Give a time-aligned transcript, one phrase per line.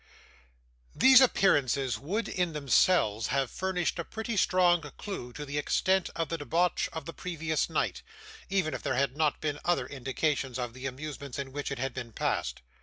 [0.95, 6.29] These appearances would in themselves have furnished a pretty strong clue to the extent of
[6.29, 8.01] the debauch of the previous night,
[8.49, 11.93] even if there had not been other indications of the amusements in which it had
[11.93, 12.63] been passed.